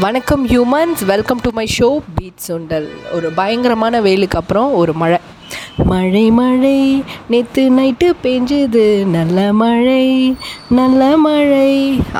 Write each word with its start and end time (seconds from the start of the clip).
வணக்கம் 0.00 0.48
humans 0.48 1.00
welcome 1.04 1.40
to 1.42 1.50
my 1.52 1.64
show 1.78 1.98
beet 2.14 2.42
sundal 2.48 2.86
ஒரு 3.12 3.28
பயங்கரமான 3.32 4.00
வெயிலுக்கு 4.00 4.38
அப்புறம் 4.38 4.72
ஒரு 4.72 4.92
மழை. 4.92 5.18
மழை 5.90 6.22
மழை 6.38 6.78
நேற்று 7.32 7.62
நைட்டு 7.76 8.08
பெஞ்சுது. 8.24 8.84
நல்ல 9.16 9.38
மழை 9.60 10.04
நல்ல 10.78 11.02
மழை. 11.24 11.68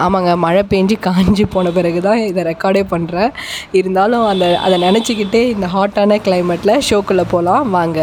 ஆமாங்க 0.05 0.33
மழை 0.45 0.63
பெஞ்சு 0.73 0.97
காஞ்சி 1.07 1.45
போன 1.55 1.71
பிறகு 1.79 2.01
தான் 2.07 2.21
இதை 2.29 2.43
ரெக்கார்டே 2.51 2.83
பண்ணுறேன் 2.93 3.33
இருந்தாலும் 3.81 4.25
அந்த 4.31 4.47
அதை 4.67 4.79
நினச்சிக்கிட்டே 4.87 5.43
இந்த 5.55 5.69
ஹாட்டான 5.75 6.19
கிளைமேட்டில் 6.27 6.75
ஷோக்குள்ளே 6.89 7.25
போகலாம் 7.35 7.71
வாங்க 7.77 7.99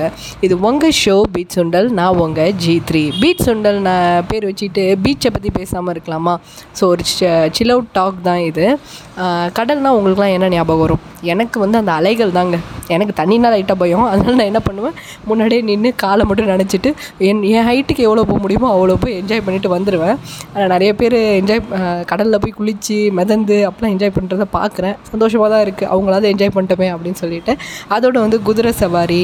இது 0.48 0.58
உங்கள் 0.70 0.96
ஷோ 1.04 1.18
பீட் 1.36 1.56
சுண்டல் 1.58 1.90
நான் 2.00 2.20
உங்கள் 2.26 2.54
ஜி 2.66 2.76
த்ரீ 2.92 3.04
பீட் 3.22 3.46
சுண்டல் 3.48 3.80
நான் 3.90 4.26
பேர் 4.32 4.50
வச்சுட்டு 4.52 4.86
பீச்சை 5.06 5.32
பற்றி 5.36 5.52
பேசாமல் 5.60 5.94
இருக்கலாமா? 5.96 6.36
ஸோ 6.80 6.86
ஒரு 6.94 7.04
சில் 7.58 7.74
அவுட் 7.76 7.92
டாக் 8.00 8.26
தான் 8.30 8.44
இது. 8.50 8.66
கடல்னால் 9.60 9.98
உங்களுக்குலாம் 9.98 10.36
என்ன 10.38 10.50
ஞாபகம் 10.56 10.84
வரும்? 10.86 11.04
எனக்கு 11.34 11.58
வந்து 11.66 11.78
அந்த 11.82 11.92
அலைகள் 12.00 12.38
தாங்க. 12.40 12.58
எனக்கு 12.94 13.14
தண்ணினா 13.22 13.50
லைட்டாக 13.54 13.78
பயம். 13.82 14.06
அதனால் 14.12 14.38
நான் 14.40 14.50
என்ன 14.52 14.60
பண்ணுவேன்? 14.60 14.96
முன்னாடியே 15.30 15.62
நின்று 15.70 15.92
காலை 16.04 16.26
மட்டும் 16.30 16.52
நினச்சிட்டு 16.54 16.90
என் 17.30 17.42
என் 17.54 17.68
ஹைட்டுக்கு 17.70 18.06
எவ்வளோ 18.08 18.24
போக 18.24 18.40
முடியுமோ 18.46 18.70
அவ்வளோ 18.76 18.98
போய் 19.04 19.18
என்ஜாய் 19.22 19.44
பண்ணிட்டு 19.46 19.72
வந்துடுவேன் 19.76 20.16
ஆனால் 20.54 20.72
நிறைய 20.76 20.92
பேர் 21.02 21.18
என்ஜாய் 21.42 21.64
கடலில் 22.12 22.42
போய் 22.46 22.58
குளித்து 22.60 23.00
மிதந்து 23.20 23.58
அப்படிலாம் 23.70 23.96
என்ஜாய் 23.96 24.16
பண்ணுறத 24.18 24.48
பார்க்குறேன் 24.58 24.96
சந்தோஷமாக 25.12 25.50
தான் 25.56 25.66
இருக்குது 25.68 25.92
அவங்களாவது 25.94 26.32
என்ஜாய் 26.34 26.56
பண்ணிட்டோமே 26.56 26.90
அப்படின்னு 26.96 27.22
சொல்லிட்டு. 27.24 27.56
அதோட 27.98 28.18
வந்து 28.26 28.40
குதிரை 28.42 28.74
சவாரி 28.84 29.22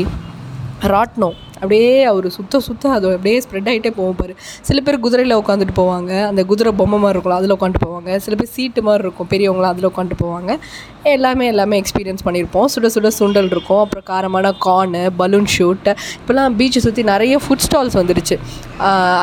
ராட்னம் 0.92 1.38
அப்படியே 1.62 1.90
அவர் 2.12 2.28
சுத்த 2.36 2.60
சுத்த 2.68 2.92
அது 2.98 3.08
அப்படியே 3.16 3.40
ஸ்ப்ரெட் 3.46 3.68
ஆகிட்டே 3.72 3.90
போவோம் 3.98 4.16
பாரு. 4.20 4.34
சில 4.68 4.78
பேர் 4.86 4.96
குதிரையில் 5.04 5.36
உட்காந்துட்டு 5.42 5.76
போவாங்க. 5.80 6.12
அந்த 6.30 6.42
குதிரை 6.52 6.72
பொம்மை 6.80 6.98
மாதிரி 7.04 7.16
இருக்கும் 7.16 7.36
அதில் 7.40 7.54
உட்காந்துட்டு 7.56 7.86
போவாங்க. 7.90 8.18
சில 8.24 8.36
பேர் 8.40 8.50
சீட்டு 8.56 8.82
மாதிரி 8.88 9.04
இருக்கும் 9.06 9.30
பெரியவங்களாம் 9.34 9.74
அதில் 9.74 9.88
உட்காந்துட்டு 9.92 10.18
போவாங்க. 10.24 10.52
எல்லாமே 11.14 11.46
எல்லாமே 11.52 11.76
எக்ஸ்பீரியன்ஸ் 11.82 12.26
பண்ணியிருப்போம் 12.28 12.68
சுட 12.74 12.90
சுட 12.96 13.12
சுண்டல் 13.20 13.52
இருக்கும். 13.56 13.82
அப்புறம் 13.84 14.06
காரமான 14.12 14.54
கார்னு 14.66 15.04
பலூன் 15.22 15.48
ஷூட் 15.58 15.90
இப்போலாம் 16.22 16.58
பீச்சை 16.62 16.82
சுற்றி 16.88 17.06
நிறைய 17.14 17.38
ஃபுட் 17.46 17.66
ஸ்டால்ஸ் 17.68 18.00
வந்துருச்சு. 18.02 18.38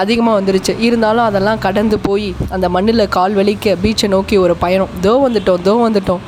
அதிகமாக 0.03 0.35
வந்துருச்சு. 0.41 0.73
இருந்தாலும் 0.87 1.27
அதெல்லாம் 1.29 1.63
கடந்து 1.67 1.99
போய் 2.09 2.31
அந்த 2.57 2.67
மண்ணில் 2.77 3.09
கால் 3.19 3.37
வலிக்க 3.41 3.77
பீச்சை 3.85 4.09
நோக்கி 4.17 4.37
ஒரு 4.47 4.57
பயணம். 4.65 4.95
தோ 5.07 5.15
வந்துட்டோம் 5.27 5.63
தோ 5.69 5.77
வந்துட்டோம். 5.87 6.25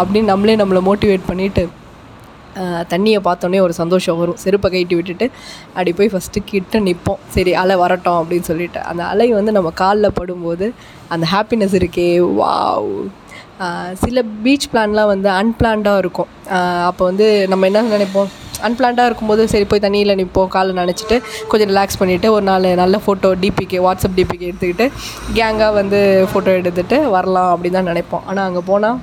அப்படின்னு 0.00 0.30
நம்மளே 0.34 0.56
நம்மளை 0.62 0.82
மோட்டிவேட் 0.90 1.28
பண்ணிவிட்டு 1.32 1.64
தண்ணியை 2.92 3.20
பார்த்தோன்னே 3.28 3.60
ஒரு 3.66 3.74
சந்தோஷம் 3.80 4.18
வரும். 4.20 4.38
செருப்பை 4.44 4.70
கைட்டி 4.74 4.94
விட்டுட்டு 4.98 5.26
அப்படி 5.74 5.92
போய் 6.00 6.12
ஃபஸ்ட்டு 6.14 6.44
கிட்ட 6.50 6.80
நிற்போம் 6.88 7.22
சரி 7.36 7.54
அலை 7.62 7.76
வரட்டும் 7.84 8.18
அப்படின்னு 8.22 8.48
சொல்லிட்டு. 8.50 8.82
அந்த 8.90 9.04
அலை 9.12 9.28
வந்து 9.38 9.54
நம்ம 9.58 9.72
காலில் 9.82 10.16
படும்போது 10.20 10.68
அந்த 11.16 11.26
ஹாப்பினஸ் 11.34 11.76
இருக்கே 11.80 12.08
வாவ் 12.40 12.92
சில 14.02 14.18
பீச் 14.42 14.68
பிளான்லாம் 14.72 15.08
வந்து 15.12 15.28
அன்பிளான்டாக 15.38 16.02
இருக்கும். 16.02 16.28
அப்போ 16.88 17.02
வந்து 17.10 17.26
நம்ம 17.52 17.66
என்ன 17.70 17.82
நினைப்போம்? 17.94 18.28
அன்பிளான்டாக 18.66 19.08
இருக்கும்போது 19.08 19.42
சரி 19.52 19.66
போய் 19.70 19.82
தண்ணியில் 19.84 20.18
நிற்போம் 20.20 20.52
காலை 20.54 20.72
நினச்சிட்டு 20.80 21.16
கொஞ்சம் 21.50 21.70
ரிலாக்ஸ் 21.72 21.98
பண்ணிவிட்டு 22.00 22.28
ஒரு 22.36 22.44
நாலு 22.50 22.68
நல்ல 22.82 22.96
ஃபோட்டோ 23.04 23.28
டிபிக்கு 23.42 23.80
வாட்ஸ்அப் 23.86 24.16
டிபிகே 24.18 24.48
எடுத்துக்கிட்டு 24.50 24.86
கேங்காக 25.36 25.72
வந்து 25.80 26.00
ஃபோட்டோ 26.32 26.52
எடுத்துகிட்டு 26.60 26.98
வரலாம் 27.16 27.50
அப்படின்னு 27.54 27.78
தான் 27.78 27.90
நினைப்போம். 27.92 28.24
ஆனால் 28.30 28.46
அங்கே 28.48 28.64
போனால் 28.70 28.98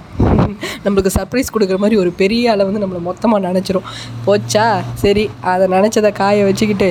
நம்மளுக்கு 0.85 1.11
சர்ப்ரைஸ் 1.17 1.53
கொடுக்குற 1.55 1.77
மாதிரி 1.83 1.99
ஒரு 2.03 2.11
பெரிய 2.21 2.51
ஆளை 2.53 2.65
வந்து 2.69 2.81
நம்மளை 2.83 3.01
மொத்தமாக 3.09 3.45
நினச்சிரும். 3.47 3.87
போச்சா? 4.25 4.65
சரி 5.03 5.25
அதை 5.53 5.67
நினச்சதை 5.75 6.11
காய 6.21 6.43
வச்சுக்கிட்டு 6.49 6.89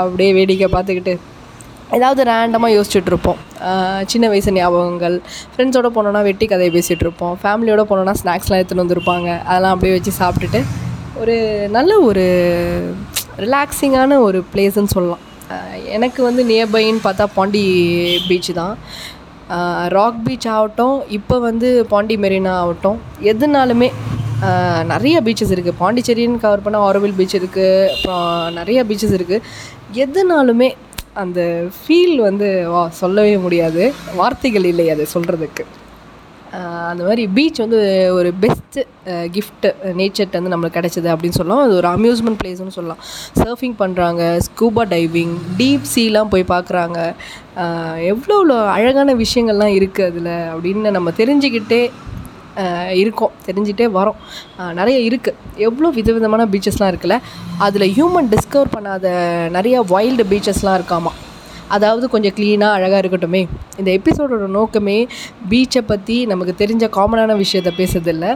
அப்படியே 0.00 0.30
வேடிக்கை 0.38 0.68
பார்த்துக்கிட்டு 0.76 1.14
ஏதாவது 1.96 2.22
ரேண்டமாக 2.30 2.74
யோசிச்சுட்டு 2.76 3.10
இருப்போம். 3.12 3.40
சின்ன 4.12 4.28
வயசு 4.32 4.56
ஞாபகங்கள் 4.56 5.16
ஃப்ரெண்ட்ஸோட 5.52 5.88
போனோன்னா 5.96 6.22
வெட்டி 6.28 6.46
கதையை 6.52 6.70
பேசிகிட்டு 6.76 7.04
இருப்போம். 7.06 7.34
ஃபேமிலியோடு 7.42 7.84
போனோன்னா 7.90 8.14
ஸ்நாக்ஸ்லாம் 8.22 8.60
எடுத்துகிட்டு 8.60 8.84
வந்திருப்பாங்க. 8.84 9.28
அதெல்லாம் 9.50 9.74
அப்படியே 9.74 9.94
வச்சு 9.96 10.12
சாப்பிட்டுட்டு 10.22 10.62
ஒரு 11.22 11.36
நல்ல 11.76 11.92
ஒரு 12.08 12.24
ரிலாக்ஸிங்கான 13.44 14.18
ஒரு 14.26 14.38
பிளேஸுன்னு 14.52 14.94
சொல்லலாம். 14.96 15.22
எனக்கு 15.96 16.20
வந்து 16.28 16.42
நியர்பைன்னு 16.50 17.04
பார்த்தா 17.04 17.24
பாண்டி 17.36 17.62
பீச் 18.28 18.50
தான். 18.60 18.74
ராக் 19.88 20.20
பீச் 20.26 20.48
ஆகட்டும் 20.48 21.02
இப்போ 21.08 21.38
வந்து 21.38 21.68
பாண்டி 21.92 22.16
மெரினா 22.16 22.52
ஆகட்டும் 22.62 22.98
எதுனாலுமே 23.32 23.88
நிறைய 24.84 25.16
பீச்சஸ் 25.26 25.52
இருக்குது 25.54 25.78
பாண்டிச்சேரின்னு 25.82 26.42
கவர் 26.42 26.64
பண்ணால் 26.64 26.86
ஆரோவில் 26.88 27.16
பீச் 27.18 27.36
இருக்குது 27.40 27.88
அப்புறம் 27.92 28.54
நிறைய 28.54 28.84
பீச்சஸ் 28.84 29.16
இருக்குது 29.18 29.44
எதுனாலுமே 30.04 30.68
அந்த 31.14 31.40
ஃபீல் 31.78 32.18
வந்து 32.20 32.48
வா 32.72 32.88
சொல்லவே 32.88 33.36
முடியாது. 33.36 33.94
வார்த்தைகள் 34.16 34.64
இல்லை 34.64 34.90
அதை 34.90 35.06
சொல்கிறதுக்கு 35.14 35.64
அந்த 36.90 37.02
மாதிரி 37.06 37.22
பீச் 37.36 37.58
வந்து 37.62 37.78
ஒரு 38.18 38.30
பெஸ்ட்டு 38.42 38.82
கிஃப்ட்டு 39.36 39.68
நேச்சர்கிட்ட 39.98 40.40
வந்து 40.40 40.52
நம்மளுக்கு 40.54 40.78
கிடைச்சது 40.78 41.08
அப்படின்னு 41.12 41.38
சொல்லலாம். 41.38 41.62
அது 41.64 41.74
ஒரு 41.80 41.88
அம்யூஸ்மெண்ட் 41.96 42.40
பிளேஸ்னு 42.42 42.76
சொல்லலாம். 42.78 43.02
சர்ஃபிங் 43.40 43.76
பண்ணுறாங்க 43.82 44.22
ஸ்கூபா 44.46 44.84
டைவிங் 44.94 45.34
டீப் 45.60 45.86
சீலாம் 45.94 46.32
போய் 46.34 46.50
பார்க்குறாங்க 46.54 46.98
எவ்வளோ 48.12 48.34
எவ்வளோ 48.38 48.56
அழகான 48.76 49.16
விஷயங்கள்லாம் 49.24 49.74
இருக்குது 49.78 50.08
அதில் 50.10 50.32
அப்படின்னு 50.54 50.96
நம்ம 50.98 51.12
தெரிஞ்சுக்கிட்டே 51.20 51.82
இருக்கோம். 53.02 53.32
தெரிஞ்சிட்டே 53.46 53.86
வரோம். 53.98 54.18
நிறைய 54.78 54.98
இருக்குது 55.08 55.38
எவ்வளோ 55.68 55.88
விதவிதமான 55.98 56.44
பீச்சஸ்லாம் 56.52 56.92
இருக்குல்ல. 56.92 57.16
அதில் 57.66 57.92
ஹியூமன் 57.96 58.32
டிஸ்கவர் 58.34 58.74
பண்ணாத 58.76 59.06
நிறையா 59.56 59.80
வைல்டு 59.94 60.26
பீச்சஸ்லாம் 60.32 60.78
இருக்காமா. 60.80 61.12
அதாவது 61.74 62.06
கொஞ்சம் 62.14 62.34
க்ளீனாக 62.36 62.76
அழகாக 62.78 63.00
இருக்கட்டுமே. 63.02 63.42
இந்த 63.80 63.90
எபிசோடோட 63.98 64.46
நோக்கமே 64.58 64.98
பீச்சை 65.50 65.82
பற்றி 65.92 66.16
நமக்கு 66.32 66.54
தெரிஞ்ச 66.62 66.84
காமனான 66.98 67.36
விஷயத்த 67.44 67.72
பேசுறதில்ல. 67.80 68.26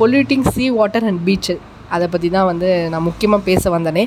Polluting 0.00 0.44
sea 0.54 0.66
water 0.78 1.06
and 1.10 1.22
beach 1.28 1.54
அதை 1.94 2.06
பற்றி 2.12 2.28
தான் 2.34 2.48
வந்து 2.50 2.68
நான் 2.92 3.06
முக்கியமாக 3.08 3.46
பேச 3.48 3.70
வந்தேனே. 3.76 4.04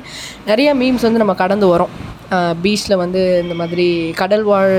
நிறைய 0.50 0.68
மீம்ஸ் 0.80 1.06
வந்து 1.08 1.22
நம்ம 1.22 1.34
கடந்து 1.42 1.66
வரோம். 1.74 1.92
பீச்சில் 2.64 3.00
வந்து 3.02 3.20
இந்த 3.42 3.54
மாதிரி 3.60 3.86
கடல் 4.20 4.44
வாழ் 4.50 4.74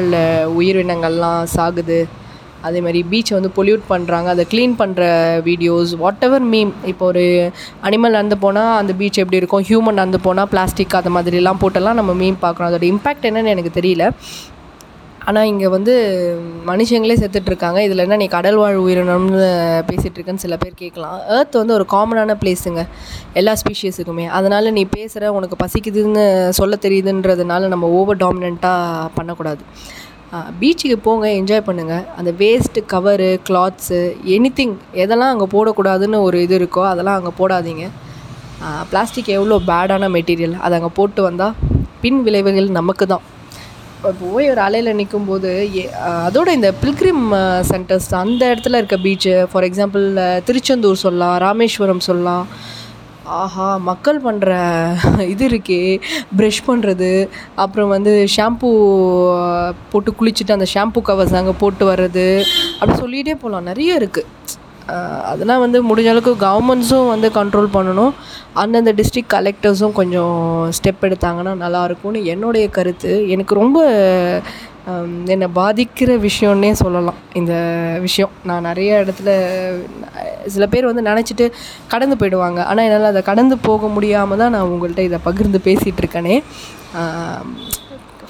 உயிரினங்கள்லாம் 0.59 1.44
சாகுது. 1.56 2.00
அதே 2.68 2.80
மாதிரி 2.86 3.00
பீச்சை 3.12 3.34
வந்து 3.38 3.52
பொல்யூட் 3.58 3.84
பண்ணுறாங்க 3.92 4.30
அதை 4.36 4.46
க்ளீன் 4.52 4.75
பண்ணுற 4.81 5.03
வீடியோஸ் 5.50 5.94
வாட் 6.03 6.25
எவர் 6.28 6.46
மீம் 6.53 6.74
இப்போ 6.92 7.06
ஒரு 7.12 7.25
அனிமல் 7.88 8.16
நடந்து 8.18 8.38
போனால் 8.46 8.75
அந்த 8.81 8.94
பீச் 9.00 9.22
எப்படி 9.24 9.42
இருக்கும் 9.42 9.66
ஹியூமன் 9.72 10.00
நடந்து 10.02 10.22
போனால் 10.28 10.52
பிளாஸ்டிக் 10.53 11.00
அது 11.02 11.16
மாதிரிலாம் 11.18 11.64
போட்டெல்லாம் 11.64 12.00
நம்ம 12.02 12.16
மீம் 12.22 12.44
பார்க்குறோம் 12.46 12.69
அதோட 12.72 12.88
இம்பேக்ட் 12.94 13.28
என்னன்னு 13.31 13.56
எனக்கு 13.56 13.74
தெரியல. 13.81 14.06
ஆனால் 15.30 15.48
இங்கே 15.50 15.68
வந்து 15.74 15.94
மனுஷங்களே 16.69 17.16
செத்துட்ருக்காங்க. 17.22 17.80
இதில் 17.88 18.03
என்ன 18.03 18.18
நீ 18.22 18.28
கடல் 18.36 18.58
வாழ் 18.62 18.78
உயிரினம்னு 18.84 19.42
பேசிகிட்டுருக்குன்னு 19.90 20.44
சில 20.44 20.56
பேர் 20.62 20.80
கேட்கலாம். 20.81 21.18
ஏர்த் 21.36 21.59
வந்து 21.62 21.75
ஒரு 21.78 21.86
காமனான 21.94 22.36
பிளேஸுங்க 22.44 22.84
எல்லா 23.40 23.53
ஸ்பீஷீஸுக்குமே 23.62 24.25
அதனால் 24.38 24.74
நீ 24.78 24.84
பேசுகிற 24.98 25.31
உனக்கு 25.40 25.58
பசிக்குதுன்னு 25.64 26.25
சொல்ல 26.59 26.78
தெரியுதுன்றதுனால 26.86 27.69
நம்ம 27.74 27.90
ஓவர் 28.00 28.22
டாமினண்ட்டாக 28.24 29.09
பண்ணக்கூடாது. 29.18 29.62
பீச்சுக்கு 30.60 30.98
போங்க 31.00 31.28
என்ஜாய் 31.36 31.66
பண்ணுங்கள் 31.66 32.06
அந்த 32.16 32.32
waste 32.40 32.82
cover 32.88 33.30
clothes 33.48 34.00
any 34.30 34.52
thing 34.56 34.74
எதெல்லாம் 34.96 35.32
அங்கே 35.32 35.48
போடக்கூடாதுன்னு 35.54 36.18
ஒரு 36.24 36.38
இது 36.42 36.60
இருக்கோ 36.60 36.84
அதெல்லாம் 36.90 37.18
அங்கே 37.20 37.34
போடாதீங்க. 37.40 37.86
பிளாஸ்டிக் 38.90 39.30
எவ்வளோ 39.30 39.58
பேடான 39.68 40.10
மெட்டீரியல் 40.16 40.56
அதை 40.60 40.74
அங்கே 40.78 40.92
போட்டு 40.96 41.22
வந்தால் 41.22 41.56
பின் 42.02 42.20
விளைவுகள் 42.24 42.70
நமக்கு 42.78 43.06
தான் 43.08 43.26
இப்போ 43.96 44.12
போய் 44.24 44.50
ஒரு 44.50 44.62
அலையில் 44.66 44.98
நிற்கும்போது 44.98 45.50
எ- 45.80 45.90
அதோட 46.20 46.48
இந்த 46.54 46.70
பில்கிரிம் 46.82 47.24
சென்டர்ஸ் 47.70 48.10
அந்த 48.20 48.42
இடத்துல 48.52 48.78
இருக்க 48.78 48.98
பீச்சு 48.98 49.34
ஃபார் 49.52 49.66
எக்ஸாம்பிள் 49.66 50.06
திருச்செந்தூர் 50.46 51.04
சொல்லலாம் 51.04 51.38
ராமேஸ்வரம் 51.40 52.04
சொல்லலாம் 52.06 52.46
ஆஹா 53.25 53.78
மக்கள் 53.78 54.19
பண்ணுற 54.24 54.52
இது 55.34 55.50
இருக்கே. 55.50 56.00
ப்ரஷ் 56.38 56.62
பண்ணுறது 56.68 57.30
அப்புறம் 57.56 57.88
வந்து 57.88 58.28
ஷாம்பு 58.35 58.69
போட்டு 59.91 60.12
குளிச்சுட்டு 60.19 60.56
அந்த 60.57 60.68
ஷாம்பு 60.74 61.02
கவர்ஸ் 61.09 61.38
அங்கே 61.41 61.56
போட்டு 61.59 61.85
வர்றது. 61.91 62.44
அப்படி 62.80 63.00
சொல்லிகிட்டே 63.03 63.35
போகலாம் 63.35 63.63
நிறைய 63.63 64.00
இருக்குது 64.00 64.27
அதெல்லாம் 65.31 65.63
வந்து 65.65 65.80
முடிஞ்ச 65.89 66.09
அளவுக்கு 66.13 66.33
கவர்மெண்ட்ஸும் 66.45 67.12
வந்து 67.13 67.27
கண்ட்ரோல் 67.38 67.69
பண்ணணும். 67.75 68.13
அந்தந்த 68.62 68.94
டிஸ்ட்ரிக் 69.00 69.33
கலெக்டர்ஸும் 69.36 69.97
கொஞ்சம் 70.00 70.38
ஸ்டெப் 70.77 71.06
எடுத்தாங்கன்னா 71.07 71.53
நல்லாயிருக்கும்னு 71.63 72.21
என்னுடைய 72.33 72.65
கருத்து. 72.77 73.12
எனக்கு 73.36 73.53
ரொம்ப 73.62 73.80
என்னை 75.33 75.47
பாதிக்கிற 75.57 76.12
விஷயம்னே 76.27 76.71
சொல்லலாம். 76.81 77.18
இந்த 77.39 77.53
விஷயம். 78.06 78.31
நான் 78.50 78.68
நிறைய 78.69 78.91
இடத்துல 79.03 79.30
சில 80.53 80.65
பேர் 80.74 80.89
வந்து 80.89 81.03
நினச்சிட்டு 81.09 81.45
கடந்து 81.94 82.15
போயிடுவாங்க. 82.21 82.59
ஆனால் 82.69 82.86
என்னால் 82.88 83.12
அதை 83.12 83.21
கடந்து 83.30 83.57
போக 83.68 83.88
முடியாமல் 83.95 84.41
தான் 84.41 84.56
நான் 84.56 84.71
உங்கள்கிட்ட 84.71 85.06
இதை 85.09 85.19
பகிர்ந்து 85.27 85.62
பேசிகிட்டு 85.68 86.03
இருக்கேனே. 86.03 86.38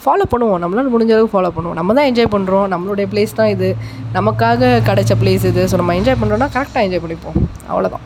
ஃபாலோ 0.09 0.25
பண்ணுவோம். 0.33 0.59
நம்மளால் 0.61 0.91
முடிஞ்ச 0.93 1.11
அளவுக்கு 1.15 1.33
ஃபாலோ 1.33 1.49
பண்ணுவோம். 1.55 1.77
நம்ம 1.79 1.93
தான் 1.97 2.07
என்ஜாய் 2.09 2.31
பண்ணுறோம் 2.35 2.67
நம்மளுடைய 2.73 3.05
பிளேஸ் 3.11 3.33
தான் 3.39 3.51
இது. 3.55 3.69
நமக்காக 4.17 4.69
கிடைச்ச 4.87 5.13
பிளேஸ் 5.21 5.43
இது. 5.49 5.63
ஸோ 5.71 5.75
நம்ம 5.81 5.95
என்ஜாய் 5.99 6.19
பண்ணுறோன்னா 6.21 6.47
கரெக்டாக 6.55 6.85
என்ஜாய் 6.87 7.03
பண்ணிப்போம். 7.03 7.37
அவ்வளோதான் 7.71 8.05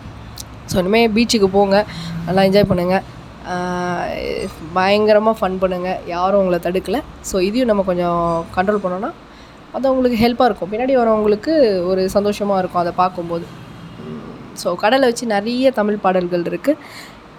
ஸோ 0.72 0.76
இனிமேல் 0.82 1.12
பீச்சுக்கு 1.16 1.48
போங்க. 1.58 1.78
நல்லா 2.28 2.44
என்ஜாய் 2.50 2.70
பண்ணுங்கள் 2.72 3.04
பயங்கரமாக 4.78 5.36
ஃபன் 5.40 5.58
பண்ணுங்கள் 5.64 6.02
யாரும் 6.14 6.42
உங்களை 6.42 6.60
தடுக்கலை. 6.68 7.02
ஸோ 7.30 7.36
இதையும் 7.48 7.70
நம்ம 7.72 7.86
கொஞ்சம் 7.90 8.22
கண்ட்ரோல் 8.56 8.84
பண்ணோன்னா 8.86 9.12
அது 9.76 9.86
அவங்களுக்கு 9.90 10.18
ஹெல்ப்பாக 10.24 10.48
இருக்கும். 10.50 10.72
பின்னாடி 10.74 10.94
வரவங்களுக்கு 11.02 11.54
ஒரு 11.92 12.02
சந்தோஷமாக 12.16 12.62
இருக்கும். 12.62 12.84
அதை 12.84 12.94
பார்க்கும்போது. 13.02 13.46
ஸோ 14.62 14.70
கடலை 14.84 15.06
வச்சு 15.10 15.26
நிறைய 15.36 15.68
தமிழ் 15.80 16.04
பாடல்கள் 16.04 16.48
இருக்குது 16.52 16.80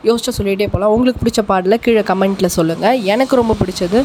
யோசிச்சு 0.09 0.37
சொல்லிகிட்டே 0.39 0.69
போகலாம் 0.73 0.93
உங்களுக்கு 0.95 1.23
பிடிச்ச 1.23 1.43
பாடலை 1.51 1.77
கீழே 1.85 2.03
கமெண்ட்டில் 2.11 2.55
சொல்லுங்கள் 2.59 3.01
எனக்கு 3.15 3.41
ரொம்ப 3.41 3.57
பிடிச்சது 3.61 4.01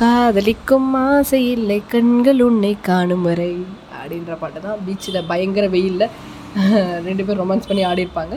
காதலிக்கும் 0.00 0.90
ஆசை 1.04 1.40
இல்லை 1.56 1.78
கண்கள் 1.94 2.40
உன்னை 2.48 2.72
காணும் 2.88 3.24
வரை 3.28 3.52
அப்படின்ற 3.98 4.34
பாட்டு 4.42 4.60
தான். 4.66 4.78
பீச்சில் 4.86 5.26
பயங்கர 5.30 5.64
வெயிலில் 5.74 6.06
ரெண்டு 7.08 7.22
பேரும் 7.24 7.42
ரொமான்ஸ் 7.42 7.68
பண்ணி 7.70 7.82
ஆடிருப்பாங்க 7.90 8.36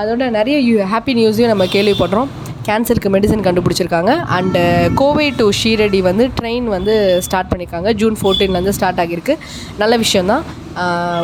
அதோட 0.00 0.26
நிறைய 0.36 0.58
யூ 0.68 0.74
ஹாப்பி 0.92 1.12
நியூஸையும் 1.18 1.52
நம்ம 1.52 1.64
கேள்விப்படுறோம். 1.74 2.30
கேன்சருக்கு 2.66 3.10
மெடிசன் 3.14 3.44
கண்டுபிடிச்சிருக்காங்க. 3.46 4.12
அண்டு 4.36 4.62
கோவை 5.00 5.26
டு 5.38 5.46
ஷீரடி 5.60 6.00
வந்து 6.08 6.24
ட்ரெயின் 6.40 6.66
வந்து 6.76 6.94
ஸ்டார்ட் 7.26 7.50
பண்ணியிருக்காங்க 7.52 7.92
ஜூன் 8.00 8.16
ஃபோர்டீன்லேருந்து 8.20 8.74
ஸ்டார்ட் 8.78 9.00
ஆகியிருக்கு. 9.04 9.36
நல்ல 9.78 9.96
விஷயந்தான் 10.04 10.44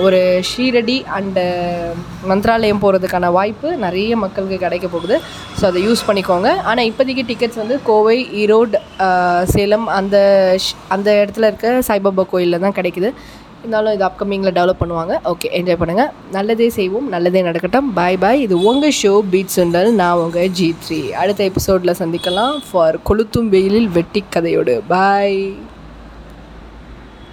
ஒரு 0.06 0.20
ஷீரடி 0.48 0.96
அண்டு 1.18 1.42
uh, 1.44 1.92
மந்த்ராலயம் 2.30 2.80
போகிறதுக்கான 2.82 3.30
வாய்ப்பு 3.36 3.68
நிறைய 3.84 4.16
மக்களுக்கு 4.24 4.58
கிடைக்க 4.64 4.86
போகுது. 4.88 5.16
ஸோ 5.60 5.64
அதை 5.70 5.80
யூஸ் 5.88 6.06
பண்ணிக்கோங்க. 6.08 6.50
ஆனால் 6.70 6.88
இப்போதைக்கு 6.90 7.24
டிக்கெட்ஸ் 7.30 7.62
வந்து 7.62 7.78
கோவை 7.90 8.18
ஈரோடு 8.42 8.78
சேலம் 9.54 9.86
அந்த 9.98 10.16
ஷ்- 10.64 10.78
அந்த 10.96 11.10
இடத்துல 11.22 11.50
இருக்க 11.50 11.82
சாய்பாபா 11.88 12.24
கோயிலில் 12.34 12.64
தான் 12.66 12.78
கிடைக்குது. 12.80 13.10
இருந்தாலும் 13.60 13.94
இது 13.96 14.04
அப்கமிங்கில் 14.08 14.54
டெவலப் 14.58 14.80
பண்ணுவாங்க. 14.82 15.14
ஓகே 15.30 15.48
என்ஜாய் 15.58 15.80
பண்ணுங்கள் 15.80 16.10
நல்லதே 16.36 16.68
செய்வோம் 16.78 17.08
நல்லதே 17.14 17.42
நடக்கட்டும். 17.48 17.88
பாய் 17.98 18.18
பாய் 18.24 18.42
இது 18.46 18.56
உங்கள் 18.70 18.96
ஷோ 19.02 19.14
பீட் 19.32 19.54
சுண்டல் 19.56 19.90
நான் 20.02 20.20
உங்கள் 20.24 20.52
ஜி 20.58 20.68
த்ரீ 20.84 21.00
அடுத்த 21.22 21.50
எபிசோடில் 21.50 21.98
சந்திக்கலாம். 22.02 22.54
ஃபார் 22.68 22.98
கொளுத்தும் 23.10 23.50
வெயிலில் 23.56 23.90
வெட்டி 23.98 24.22
கதையோடு. 24.36 24.76
பாய் 24.94 25.40